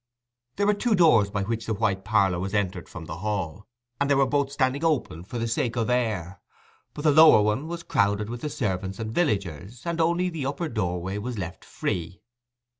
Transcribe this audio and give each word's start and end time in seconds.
There 0.55 0.65
were 0.65 0.73
two 0.73 0.95
doors 0.95 1.29
by 1.29 1.43
which 1.43 1.67
the 1.67 1.75
White 1.75 2.03
Parlour 2.03 2.39
was 2.39 2.55
entered 2.55 2.89
from 2.89 3.05
the 3.05 3.17
hall, 3.17 3.67
and 3.99 4.09
they 4.09 4.15
were 4.15 4.25
both 4.25 4.51
standing 4.51 4.83
open 4.83 5.23
for 5.23 5.37
the 5.37 5.47
sake 5.47 5.75
of 5.75 5.91
air; 5.91 6.41
but 6.95 7.03
the 7.03 7.11
lower 7.11 7.43
one 7.43 7.67
was 7.67 7.83
crowded 7.83 8.27
with 8.27 8.41
the 8.41 8.49
servants 8.49 8.97
and 8.97 9.13
villagers, 9.13 9.85
and 9.85 10.01
only 10.01 10.29
the 10.31 10.47
upper 10.47 10.69
doorway 10.69 11.19
was 11.19 11.37
left 11.37 11.63
free. 11.63 12.23